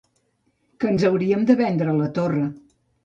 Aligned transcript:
-Que 0.79 0.89
ens 0.93 1.05
hauríem 1.09 1.45
de 1.51 1.59
vendre 1.61 1.97
la 2.01 2.09
torra. 2.17 2.47